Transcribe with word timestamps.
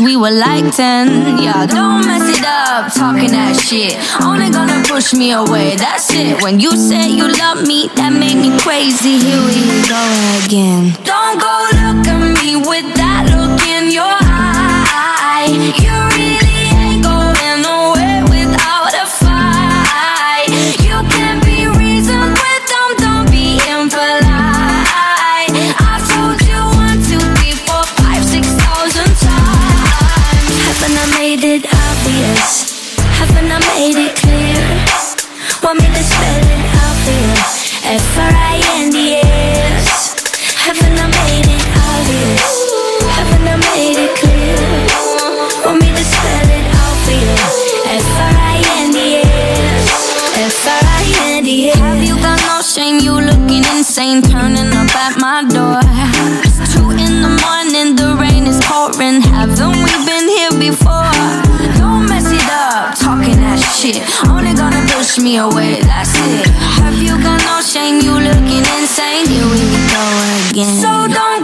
we 0.00 0.16
were 0.16 0.30
like 0.30 0.74
10. 0.74 1.38
Yeah, 1.38 1.66
don't 1.66 2.04
mess 2.06 2.26
it 2.38 2.44
up, 2.44 2.92
talking 2.92 3.30
that 3.30 3.54
shit. 3.56 3.94
Only 4.24 4.50
gonna 4.50 4.82
push 4.86 5.12
me 5.14 5.32
away, 5.32 5.76
that's 5.76 6.12
it. 6.12 6.42
When 6.42 6.60
you 6.60 6.72
say 6.76 7.08
you 7.08 7.28
love 7.28 7.66
me, 7.66 7.88
that 7.96 8.10
made 8.10 8.36
me 8.36 8.50
crazy. 8.58 9.18
Here 9.18 9.42
we 9.44 9.60
go 9.88 10.02
again. 10.44 10.96
Don't 11.04 11.38
go 11.38 11.54
look 11.78 12.06
at 12.08 12.42
me 12.42 12.56
with 12.56 12.88
that 12.96 13.28
look 13.30 13.60
in 13.68 13.92
your 13.92 14.15
insane, 53.96 54.20
turning 54.20 54.72
up 54.76 54.94
at 54.94 55.16
my 55.18 55.40
door. 55.48 55.80
It's 56.44 56.74
two 56.74 56.90
in 56.90 57.22
the 57.24 57.32
morning, 57.40 57.96
the 57.96 58.16
rain 58.20 58.46
is 58.46 58.60
pouring. 58.64 59.22
Haven't 59.22 59.76
we 59.80 59.92
been 60.04 60.28
here 60.28 60.52
before? 60.52 61.08
Don't 61.80 62.04
mess 62.04 62.28
it 62.28 62.44
up, 62.50 62.92
talking 62.98 63.40
that 63.40 63.56
shit. 63.56 64.04
Only 64.28 64.52
gonna 64.52 64.84
push 64.92 65.18
me 65.18 65.38
away, 65.38 65.80
that's 65.80 66.12
it. 66.12 66.46
Have 66.76 67.00
you 67.00 67.16
got 67.22 67.40
no 67.48 67.60
shame? 67.64 68.00
You 68.04 68.20
looking 68.20 68.64
insane. 68.76 69.24
Here 69.32 69.48
we 69.48 69.64
go 69.88 70.04
again. 70.50 70.76
So 70.76 71.08
don't 71.08 71.35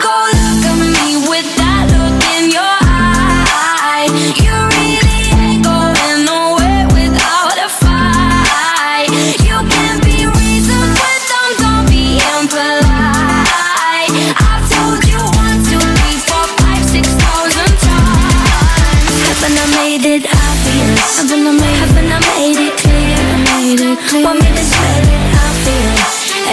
Want 24.13 24.45
me 24.45 24.45
to 24.45 24.61
spell 24.61 25.09
it 25.09 25.25
how 25.33 25.49
I 25.49 25.57
feel 25.65 25.97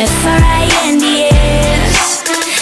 F-R-I-N-D-S 0.08 1.44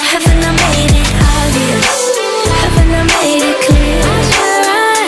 Haven't 0.10 0.42
I 0.42 0.50
made 0.58 0.90
it 0.90 1.06
obvious? 1.22 2.18
Haven't 2.66 2.98
I 2.98 3.06
made 3.06 3.46
it 3.46 3.62
clear? 3.62 4.02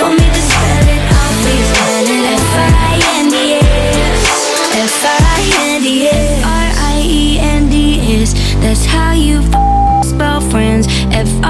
Want 0.06 0.13
me 0.21 0.30
to 0.30 0.41
spell 0.45 0.86
it 0.94 1.01
how 1.09 1.25
I 1.25 1.41
feel 1.41 1.65
F-R-I-N-D-S 2.38 3.57
F-R-I-N-D-S 4.94 6.45
R-I-E-N-D-S 6.45 8.30
That's 8.62 8.85
how 8.85 9.13
you 9.13 9.42
spell 10.03 10.39
friends. 10.51 10.85
F-R-I-E-N-D-S 11.09 11.42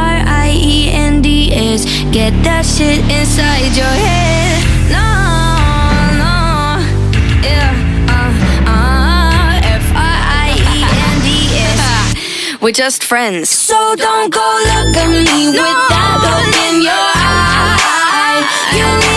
Get 2.13 2.31
that 2.45 2.65
shit 2.65 2.99
inside 3.11 3.75
your 3.75 3.85
head. 3.85 4.08
We're 12.61 12.73
just 12.73 13.05
friends. 13.05 13.49
So 13.49 13.95
don't 13.95 14.33
go 14.33 14.39
look 14.39 14.97
at 14.97 15.07
me 15.07 15.45
no. 15.45 15.63
with 15.63 15.79
that 15.89 16.19
look 16.19 16.55
in 16.67 16.83
your 16.83 17.07
eye. 17.15 18.43
You 18.75 19.08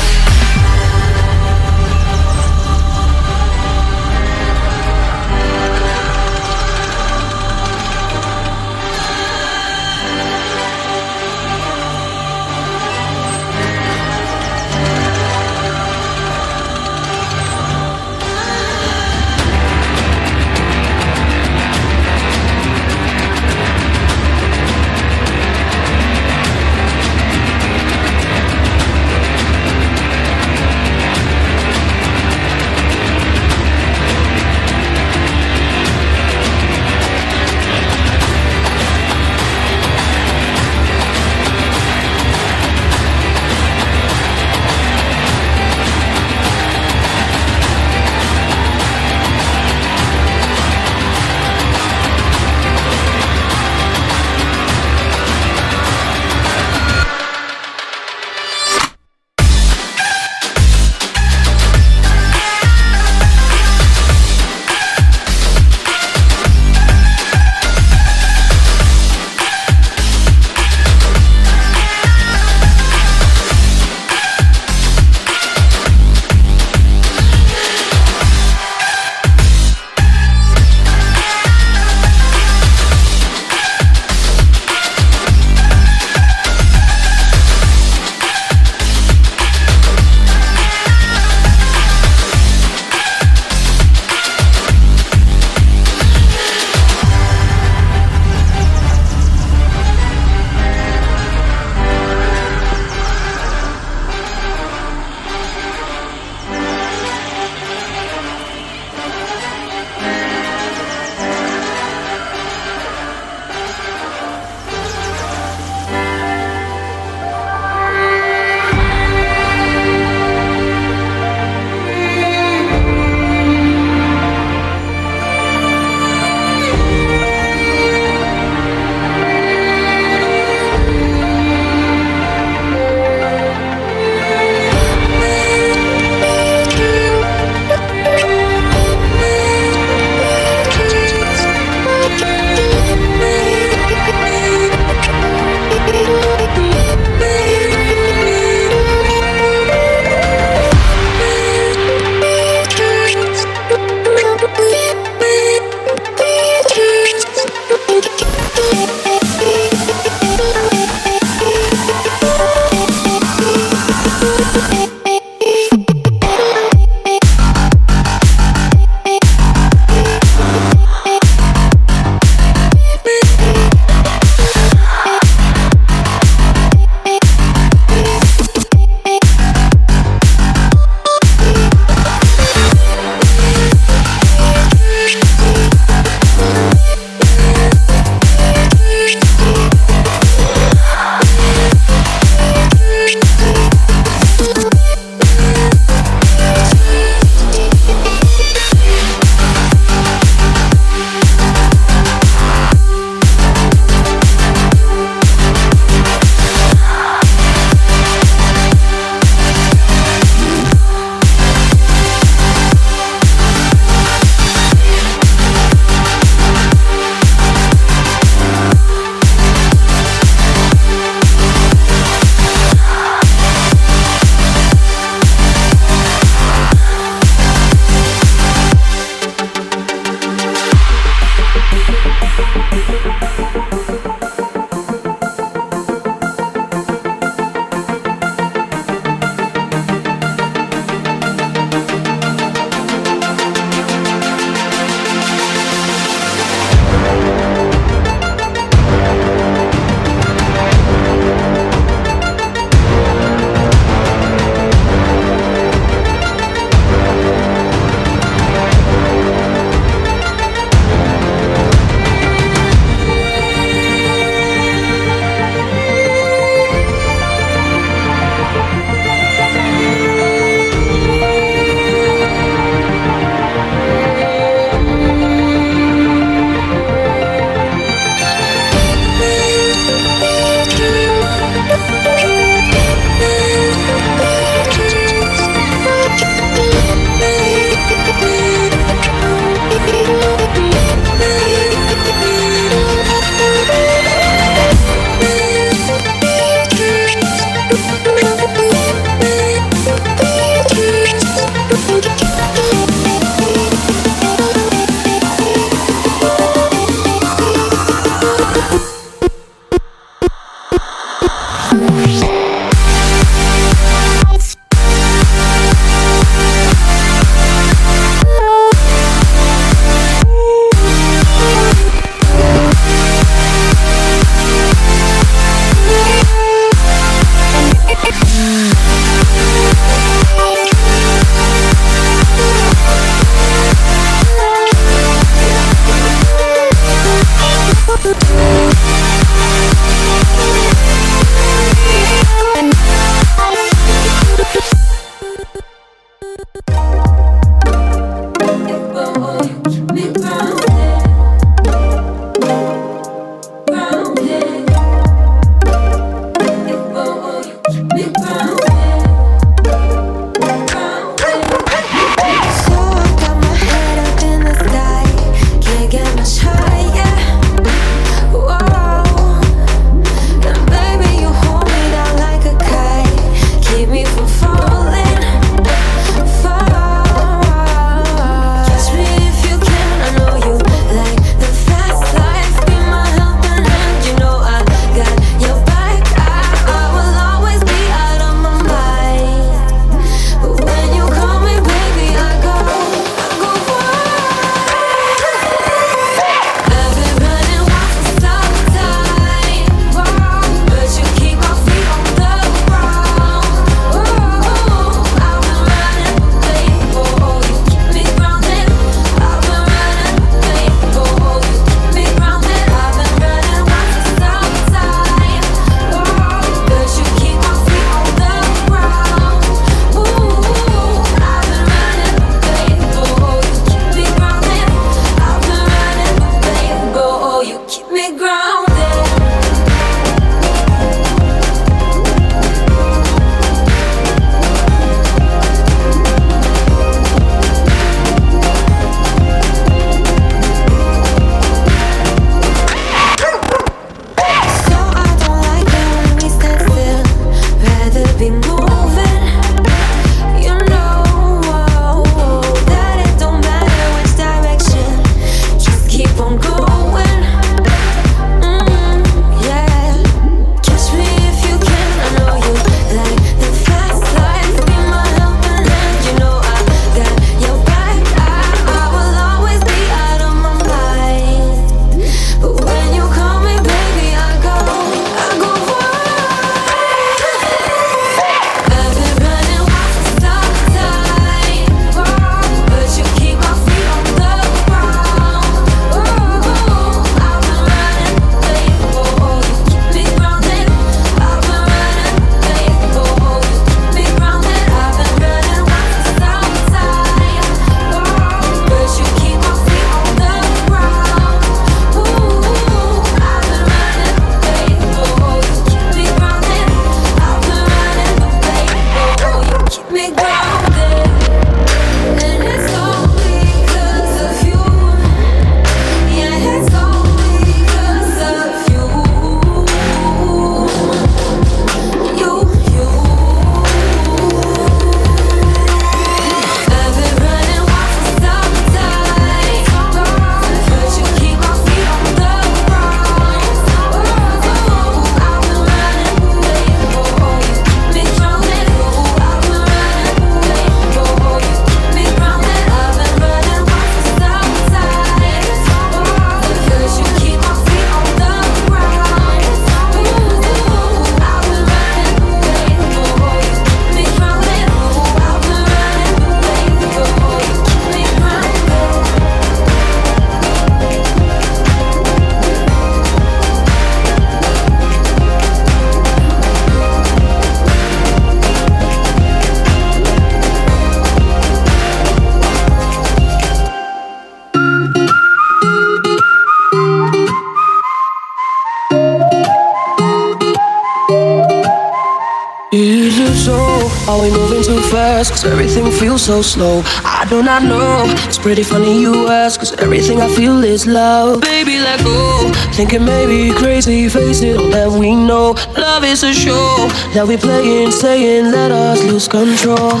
so 586.24 586.40
slow. 586.40 586.80
I 587.04 587.26
do 587.28 587.42
not 587.42 587.62
know. 587.62 588.04
It's 588.24 588.38
pretty 588.38 588.62
funny 588.62 588.98
you 588.98 589.28
ask, 589.28 589.60
cause 589.60 589.72
everything 589.74 590.22
I 590.22 590.28
feel 590.34 590.64
is 590.64 590.86
love. 590.86 591.42
Baby, 591.42 591.78
let 591.78 592.00
go. 592.02 592.50
Thinking 592.72 593.04
maybe 593.04 593.52
crazy, 593.52 594.08
face 594.08 594.40
it, 594.40 594.56
all 594.56 594.70
that 594.70 594.90
we 594.90 595.14
know. 595.14 595.54
Love 595.76 596.02
is 596.02 596.22
a 596.22 596.32
show 596.32 596.88
that 597.12 597.26
we 597.28 597.36
playing, 597.36 597.90
saying, 597.90 598.50
let 598.50 598.72
us 598.72 599.02
lose 599.04 599.28
control. 599.28 600.00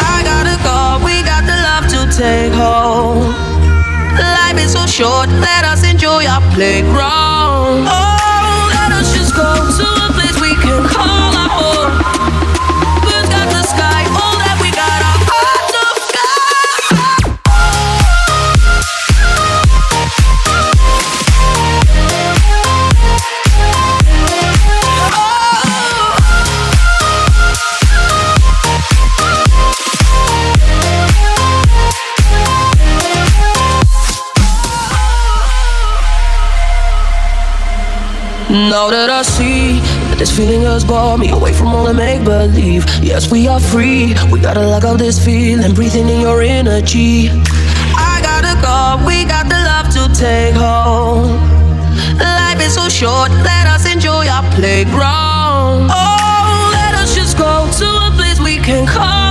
I 0.00 0.24
gotta 0.24 0.56
go, 0.64 1.04
we 1.04 1.20
got 1.22 1.44
the 1.44 1.56
love 1.68 1.84
to 1.92 2.00
take 2.16 2.54
home. 2.54 3.28
Life 4.16 4.56
is 4.56 4.72
so 4.72 4.86
short, 4.86 5.28
let 5.28 5.66
us 5.66 5.84
enjoy 5.84 6.24
our 6.24 6.40
playground. 6.56 7.84
Oh, 7.92 8.01
that 38.92 39.08
I 39.08 39.22
see 39.22 39.80
but 40.10 40.18
this 40.18 40.30
feeling 40.36 40.62
has 40.62 40.84
brought 40.84 41.18
me 41.18 41.30
away 41.30 41.54
from 41.54 41.68
all 41.68 41.86
the 41.86 41.94
make 41.94 42.24
believe. 42.24 42.84
Yes, 43.00 43.30
we 43.32 43.48
are 43.48 43.58
free. 43.58 44.14
We 44.30 44.38
gotta 44.38 44.60
lock 44.60 44.84
up 44.84 44.98
this 44.98 45.18
feeling, 45.24 45.72
breathing 45.74 46.10
in 46.10 46.20
your 46.20 46.42
energy. 46.42 47.30
I 47.96 48.20
gotta 48.20 48.54
go. 48.60 49.06
We 49.06 49.24
got 49.24 49.48
the 49.48 49.56
love 49.70 49.88
to 49.96 50.02
take 50.12 50.54
home. 50.54 51.40
Life 52.18 52.60
is 52.60 52.74
so 52.74 52.90
short. 52.90 53.30
Let 53.30 53.66
us 53.66 53.90
enjoy 53.90 54.28
our 54.28 54.44
playground. 54.52 55.88
Oh, 55.88 56.70
let 56.72 56.92
us 56.94 57.14
just 57.14 57.38
go 57.38 57.70
to 57.80 57.88
a 58.06 58.10
place 58.14 58.40
we 58.40 58.58
can 58.58 58.86
call. 58.86 59.21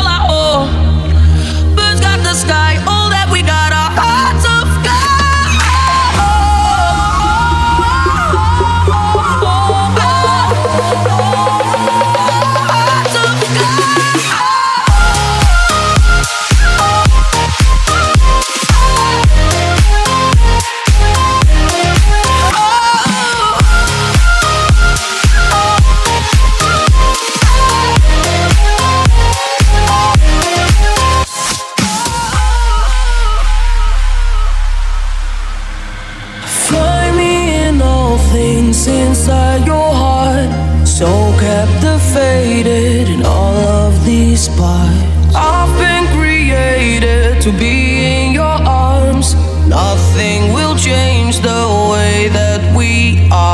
to 47.42 47.52
be 47.52 48.06
in 48.06 48.34
your 48.34 48.44
arms. 48.44 49.34
Nothing 49.68 50.54
will 50.54 50.76
change 50.76 51.40
the 51.40 51.90
way 51.92 52.30
that 52.30 52.62
we 52.78 53.28
are. 53.32 53.51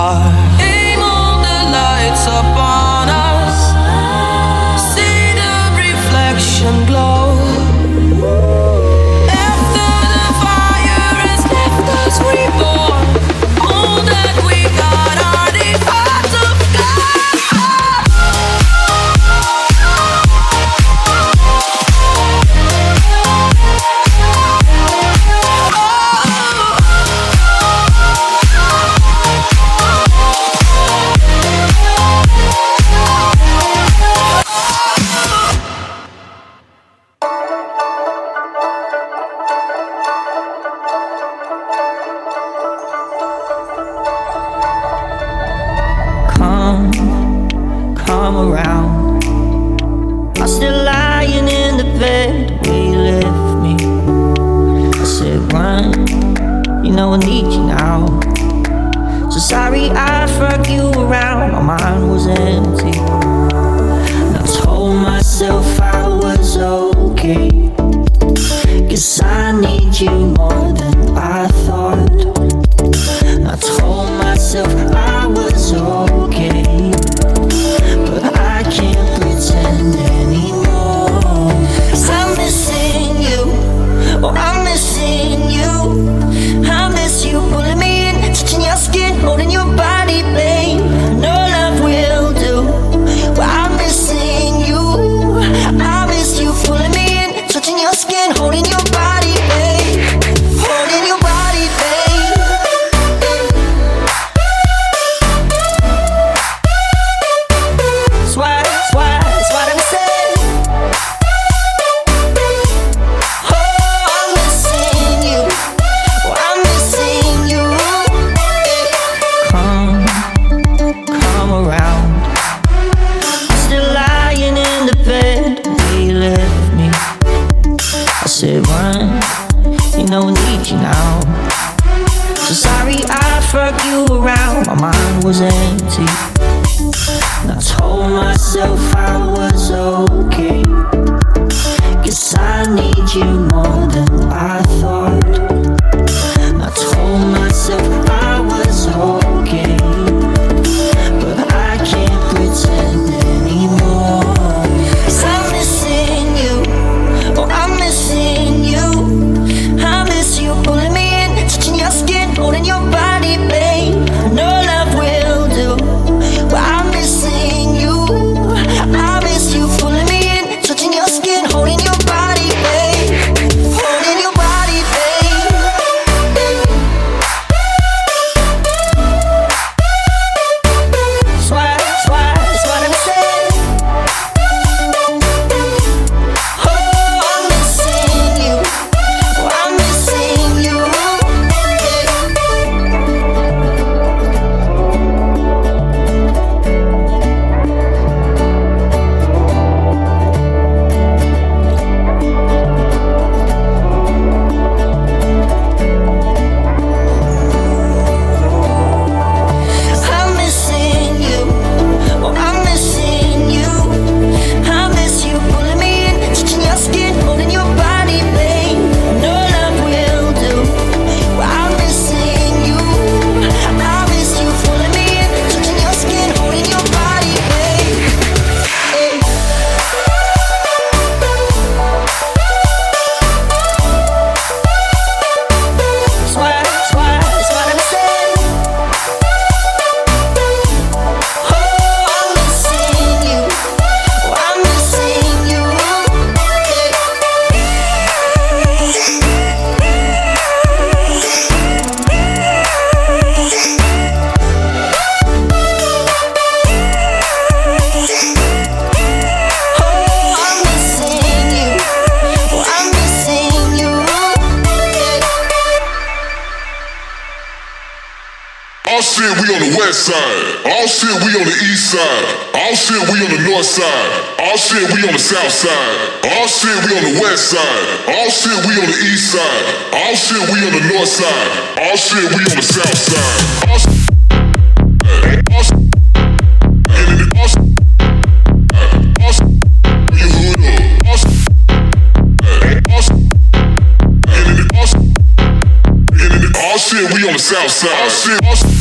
Shit, 296.98 297.14
we 297.14 297.28
on 297.28 297.34
the 297.34 297.40
south 297.40 297.72
side. 297.72 298.12
Shit, 298.12 298.44
shit, 298.58 298.77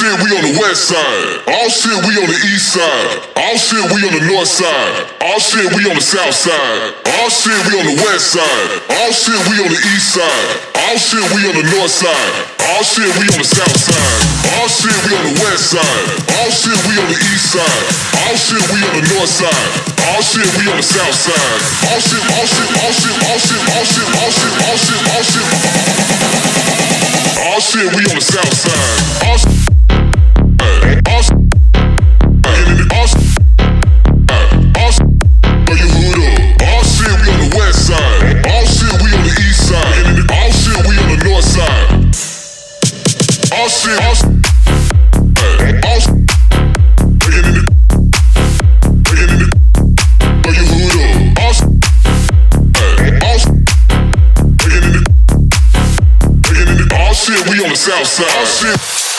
shit, 0.00 0.16
we 0.24 0.32
on 0.32 0.44
the 0.48 0.56
west 0.56 0.88
side. 0.88 1.44
All 1.44 1.68
shit, 1.68 1.92
we 2.08 2.16
on 2.16 2.24
the 2.24 2.40
east 2.48 2.72
side. 2.72 3.20
All 3.36 3.56
shit, 3.60 3.84
we 3.92 4.00
on 4.08 4.16
the 4.16 4.24
north 4.32 4.48
side. 4.48 5.04
All 5.20 5.36
shit, 5.36 5.68
we 5.76 5.84
on 5.84 5.92
the 5.92 6.00
south 6.00 6.32
side. 6.32 6.96
All 7.20 7.28
shit, 7.28 7.52
we 7.68 7.76
on 7.76 7.84
the 7.84 8.00
west 8.00 8.32
side. 8.32 8.80
All 8.96 9.12
shit, 9.12 9.36
we 9.52 9.60
on 9.60 9.68
the 9.68 9.76
east 9.92 10.16
side. 10.16 10.56
All 10.88 10.96
shit, 10.96 11.20
we 11.36 11.44
on 11.44 11.52
the 11.52 11.66
north 11.76 11.92
side. 11.92 12.32
All 12.72 12.80
shit, 12.80 13.12
we 13.20 13.28
on 13.28 13.44
the 13.44 13.50
south 13.52 13.76
side. 13.76 14.24
All 14.56 14.72
shit, 14.72 14.96
we 15.04 15.12
on 15.20 15.24
the 15.28 15.36
west 15.44 15.68
side. 15.68 16.08
All 16.40 16.48
shit, 16.48 16.80
we 16.88 16.96
on 16.96 17.08
the 17.12 17.20
east 17.20 17.52
side. 17.52 17.84
All 18.24 18.36
shit, 18.40 18.64
we 18.72 18.80
on 18.80 18.94
the 18.96 19.04
north 19.04 19.28
side. 19.28 19.68
All 20.16 20.22
shit, 20.24 20.48
we 20.56 20.64
on 20.64 20.80
the 20.80 20.86
south 20.96 21.12
side. 21.12 21.60
All 21.92 22.00
shit, 22.00 22.24
all 22.40 22.48
shit, 22.48 22.72
all 22.72 22.94
shit, 22.96 23.16
all 23.20 23.36
shit, 23.36 23.60
all 23.68 23.84
shit, 23.84 24.08
all 24.16 24.32
shit, 24.32 24.48
all 24.64 24.80
shit, 24.80 25.02
all 25.12 25.24
shit. 25.28 25.44
All 27.52 27.60
shit, 27.60 27.84
we 27.92 28.00
on 28.08 28.16
the 28.16 28.24
south 28.24 28.54
side. 28.56 29.28
All 29.28 29.36
shit. 29.36 29.79
Shit, 57.30 57.50
we 57.50 57.62
on 57.64 57.70
the 57.70 57.76
south 57.76 58.06
side. 58.06 58.38
All 58.38 58.46
shit, 58.46 59.09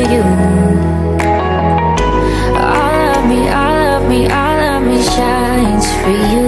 you. 0.00 0.22
I 2.58 3.12
love 3.12 3.26
me, 3.28 3.48
all 3.48 3.80
of 3.96 4.08
me, 4.08 4.28
all 4.28 4.60
of 4.74 4.82
me 4.82 5.02
shines 5.02 5.86
for 6.02 6.10
you. 6.10 6.45